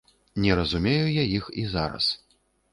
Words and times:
Не 0.45 0.55
разумею 0.59 1.05
я 1.21 1.27
іх 1.37 1.53
і 1.65 1.69
зараз. 1.77 2.11